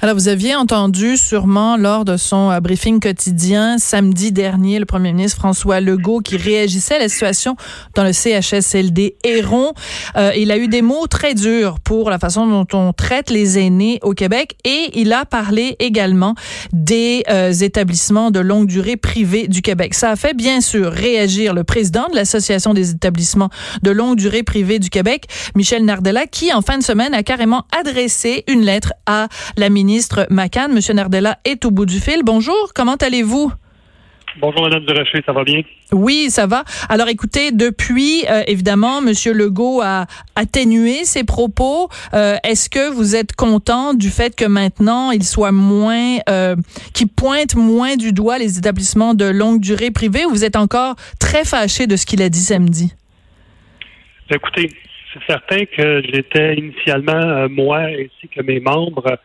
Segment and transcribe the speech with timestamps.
[0.00, 5.12] Alors, vous aviez entendu sûrement lors de son euh, briefing quotidien samedi dernier le premier
[5.12, 7.56] ministre François Legault qui réagissait à la situation
[7.96, 9.72] dans le CHSLD Héron.
[10.16, 13.58] Euh, il a eu des mots très durs pour la façon dont on traite les
[13.58, 16.36] aînés au Québec et il a parlé également
[16.72, 19.94] des euh, établissements de longue durée privés du Québec.
[19.94, 23.50] Ça a fait bien sûr réagir le président de l'Association des établissements
[23.82, 25.24] de longue durée privés du Québec,
[25.56, 29.26] Michel Nardella, qui en fin de semaine a carrément adressé une lettre à
[29.56, 30.68] la ministre ministre Macan.
[30.70, 32.20] Monsieur Nardella est au bout du fil.
[32.22, 33.50] Bonjour, comment allez-vous?
[34.38, 35.62] Bonjour, Madame Durocher, ça va bien?
[35.92, 36.62] Oui, ça va.
[36.90, 40.04] Alors, écoutez, depuis, euh, évidemment, Monsieur Legault a
[40.36, 41.88] atténué ses propos.
[42.12, 46.54] Euh, est-ce que vous êtes content du fait que maintenant, il soit moins, euh,
[46.92, 50.96] qu'il pointe moins du doigt les établissements de longue durée privés ou vous êtes encore
[51.18, 52.92] très fâché de ce qu'il a dit samedi?
[54.28, 54.70] Écoutez,
[55.14, 59.18] c'est certain que j'étais initialement, moi ainsi que mes membres,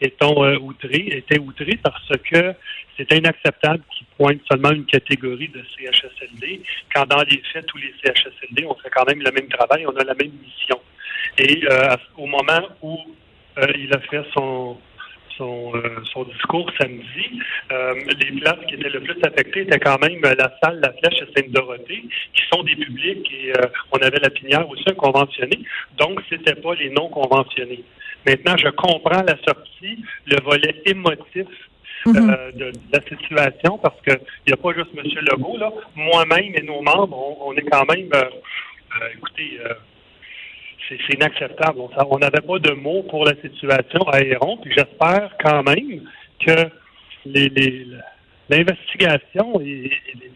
[0.00, 2.54] étant euh, outrés, étaient outrés parce que
[2.96, 6.62] c'est inacceptable qu'ils pointent seulement une catégorie de CHSLD,
[6.94, 9.96] quand dans les faits, tous les CHSLD, on fait quand même le même travail, on
[9.96, 10.80] a la même mission.
[11.38, 12.98] Et euh, au moment où
[13.58, 14.78] euh, il a fait son,
[15.36, 15.72] son,
[16.12, 20.80] son discours samedi, les places qui étaient le plus affectées étaient quand même la salle
[20.80, 23.52] La Flèche et Sainte-Dorothée, qui sont des publics et
[23.92, 25.58] on avait la pinière aussi un conventionné.
[25.98, 27.84] Donc, c'était pas les non conventionnés.
[28.26, 31.46] Maintenant, je comprends la sortie, le volet émotif
[32.06, 32.30] mhm.
[32.30, 34.18] euh, de, la situation parce qu'il
[34.48, 35.04] n'y a pas juste M.
[35.30, 35.56] Legault.
[35.58, 35.70] Là.
[35.94, 39.60] Moi-même et nos membres, on, est quand même, euh, euh, écoutez,
[40.88, 41.78] c'est inacceptable.
[42.10, 46.02] On n'avait pas de mots pour la situation à Héron, puis j'espère quand même
[46.40, 46.68] que
[48.48, 50.20] l'investigation et, mhm.
[50.20, 50.32] les,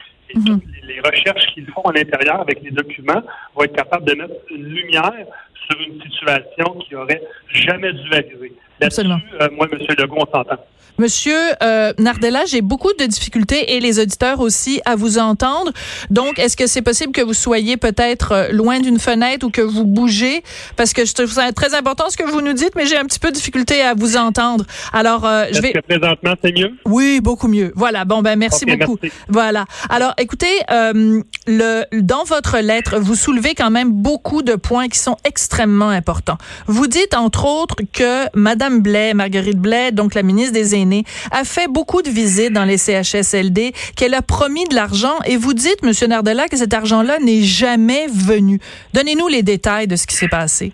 [1.05, 3.23] recherches qu'ils font à l'intérieur avec les documents
[3.55, 5.27] vont être capables de mettre une lumière
[5.69, 8.53] sur une situation qui aurait jamais dû arriver.
[8.81, 9.21] Absolument.
[9.41, 9.79] Euh, moi, M.
[9.99, 10.57] Legault, on s'entend.
[11.01, 15.73] Monsieur euh, Nardella, j'ai beaucoup de difficultés et les auditeurs aussi à vous entendre.
[16.11, 19.63] Donc, est-ce que c'est possible que vous soyez peut-être euh, loin d'une fenêtre ou que
[19.63, 20.43] vous bougez?
[20.77, 23.07] Parce que je trouve ça très important ce que vous nous dites, mais j'ai un
[23.07, 24.67] petit peu de difficulté à vous entendre.
[24.93, 25.73] Alors, euh, je vais.
[25.73, 26.73] Que présentement, c'est mieux?
[26.85, 27.73] Oui, beaucoup mieux.
[27.77, 28.05] Voilà.
[28.05, 28.99] Bon, ben, merci beaucoup.
[29.29, 29.65] Voilà.
[29.89, 34.99] Alors, écoutez, euh, le, dans votre lettre, vous soulevez quand même beaucoup de points qui
[34.99, 36.37] sont extrêmement importants.
[36.67, 41.45] Vous dites, entre autres, que Madame Blais, Marguerite Blais, donc la ministre des Aînés, a
[41.45, 45.83] fait beaucoup de visites dans les CHSLD, qu'elle a promis de l'argent et vous dites,
[45.83, 48.61] Monsieur Nardella, que cet argent-là n'est jamais venu.
[48.95, 50.73] Donnez-nous les détails de ce qui s'est passé.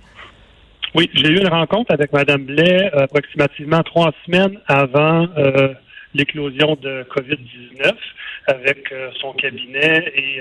[0.95, 5.75] Oui, j'ai eu une rencontre avec Madame Blais euh, approximativement trois semaines avant euh,
[6.15, 7.93] l'éclosion de COVID-19
[8.47, 10.41] avec euh, son cabinet et,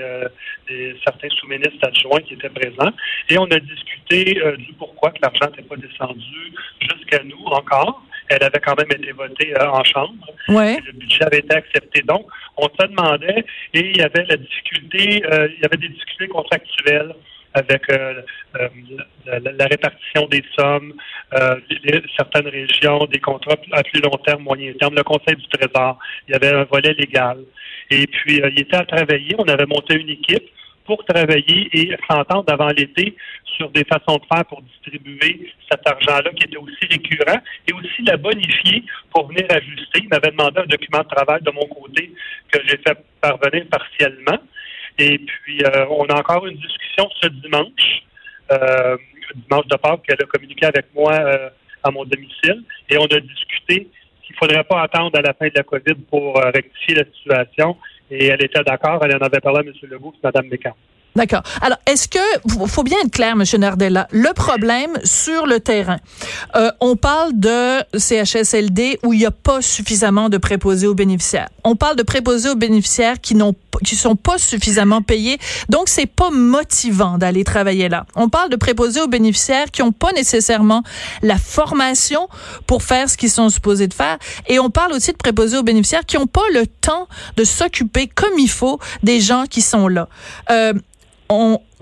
[1.04, 2.92] certains sous-ministres adjoints qui étaient présents.
[3.28, 8.42] Et on a discuté du pourquoi que l'argent n'était pas descendu jusqu'à nous encore elle
[8.42, 10.26] avait quand même été votée euh, en chambre.
[10.48, 12.02] Le budget avait été accepté.
[12.02, 12.26] Donc,
[12.56, 13.44] on se demandait,
[13.74, 17.14] et il y avait la difficulté, euh, il y avait des difficultés contractuelles
[17.56, 18.22] avec euh,
[19.26, 20.92] la, répartition des sommes,
[22.16, 26.32] certaines régions, des contrats à plus long terme, moyen terme, le Conseil du Trésor, il
[26.32, 27.38] y avait un volet légal.
[27.90, 30.48] Et puis, il était à travailler, on avait monté une équipe
[30.86, 33.14] pour travailler et s'entendre avant l'été
[33.56, 38.02] sur des façons de faire pour distribuer cet argent-là qui était aussi récurrent et aussi
[38.06, 40.00] la bonifier pour venir ajuster.
[40.02, 42.12] Il m'avait demandé un document de travail de mon côté
[42.52, 44.38] que j'ai fait parvenir partiellement.
[44.98, 48.04] Et puis, euh, on a encore une discussion ce dimanche,
[48.52, 48.96] euh,
[49.34, 51.50] dimanche de Pâques, qu'elle a communiqué avec moi euh,
[51.82, 52.62] à mon domicile.
[52.88, 53.88] Et on a discuté
[54.22, 57.76] qu'il ne faudrait pas attendre à la fin de la COVID pour rectifier la situation.
[58.10, 59.00] Et elle était d'accord.
[59.04, 59.72] Elle en avait parlé à M.
[59.90, 60.76] Legault et Mme Descamps.
[61.14, 61.42] D'accord.
[61.62, 63.42] Alors, est-ce que, faut bien être clair, M.
[63.58, 65.96] Nardella, le problème sur le terrain,
[66.80, 71.48] on parle de CHSLD où il n'y a pas suffisamment de préposés aux bénéficiaires.
[71.66, 73.54] On parle de préposés aux bénéficiaires qui n'ont
[73.84, 75.38] qui sont pas suffisamment payés.
[75.68, 78.06] Donc, c'est pas motivant d'aller travailler là.
[78.14, 80.82] On parle de préposés aux bénéficiaires qui n'ont pas nécessairement
[81.22, 82.28] la formation
[82.66, 84.16] pour faire ce qu'ils sont supposés de faire.
[84.46, 88.06] Et on parle aussi de préposés aux bénéficiaires qui n'ont pas le temps de s'occuper
[88.06, 90.08] comme il faut des gens qui sont là.
[90.50, 90.72] Euh,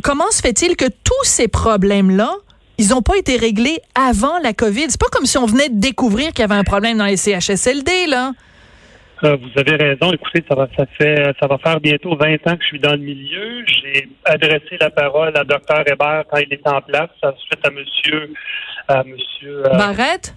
[0.02, 2.32] comment se fait-il que tous ces problèmes-là
[2.76, 4.86] ils n'ont pas été réglés avant la COVID?
[4.88, 7.16] C'est pas comme si on venait de découvrir qu'il y avait un problème dans les
[7.16, 8.32] CHSLD, là.
[9.24, 10.12] Euh, vous avez raison.
[10.12, 12.92] Écoutez, ça va, ça fait, ça va faire bientôt 20 ans que je suis dans
[12.92, 13.64] le milieu.
[13.66, 18.32] J'ai adressé la parole à Dr Hébert quand il était en place, ensuite à Monsieur,
[18.86, 20.34] à Monsieur euh, Barrette?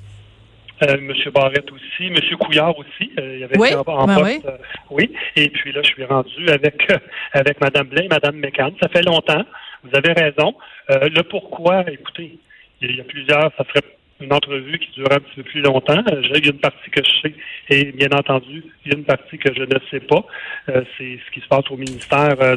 [0.83, 3.11] Euh, Monsieur Barrette aussi, Monsieur Couillard aussi.
[3.17, 5.09] il y avait oui, en, ben poste, oui.
[5.09, 5.13] oui.
[5.35, 6.87] Et puis là, je suis rendu avec
[7.33, 8.71] avec Madame Blais, Madame McCann.
[8.81, 9.43] Ça fait longtemps.
[9.83, 10.55] Vous avez raison.
[10.87, 12.39] le pourquoi, écoutez,
[12.81, 13.51] il y a plusieurs.
[13.57, 16.03] Ça ferait une entrevue qui dure un petit peu plus longtemps.
[16.11, 17.35] Euh, a une partie que je sais
[17.69, 20.25] et bien entendu, il y a une partie que je ne sais pas.
[20.69, 22.55] Euh, c'est ce qui se passe au ministère euh,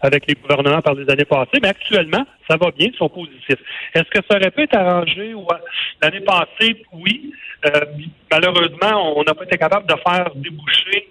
[0.00, 1.58] avec les gouvernements par les années passées.
[1.60, 3.60] Mais actuellement, ça va bien, ils sont positifs.
[3.94, 5.34] Est-ce que ça aurait pu être arrangé?
[6.02, 7.32] L'année passée, oui.
[8.30, 11.08] malheureusement, on n'a pas été capable de faire déboucher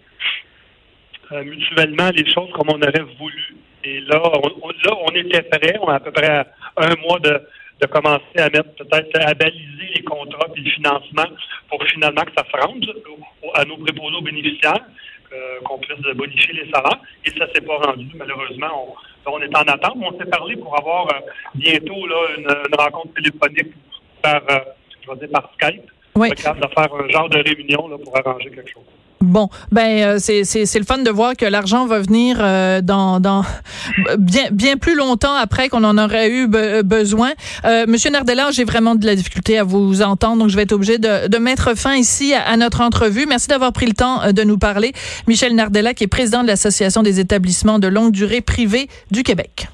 [1.45, 3.55] mutuellement les choses comme on aurait voulu.
[3.85, 5.77] Et là, on, là, on était prêt.
[5.81, 6.45] On a à peu près
[6.75, 7.41] un mois de,
[7.81, 11.25] de commencer à mettre peut-être à baliser les contrats et le financement
[11.69, 12.85] pour finalement que ça se rende
[13.55, 14.85] à nos préposés aux bénéficiaires,
[15.33, 17.01] euh, qu'on puisse bonifier les salaires.
[17.25, 18.95] Et ça s'est pas rendu, malheureusement.
[19.25, 19.97] On, est en attente.
[20.01, 21.19] On s'est parlé pour avoir euh,
[21.55, 23.73] bientôt là, une, rencontre téléphonique
[24.21, 24.59] par, euh,
[25.03, 25.83] je vais dire par Skype.
[26.15, 26.29] Oui.
[26.29, 28.83] de faire un genre de réunion là, pour arranger quelque chose.
[29.21, 33.19] Bon, ben euh, c'est c'est le fun de voir que l'argent va venir euh, dans
[33.19, 33.45] dans
[34.17, 37.31] bien bien plus longtemps après qu'on en aurait eu besoin.
[37.65, 40.71] Euh, Monsieur Nardella, j'ai vraiment de la difficulté à vous entendre, donc je vais être
[40.71, 43.27] obligé de, de mettre fin ici à, notre entrevue.
[43.27, 44.93] Merci d'avoir pris le temps de nous parler,
[45.27, 49.67] Michel Nardella, qui est président de l'association des établissements de longue durée privés du Québec.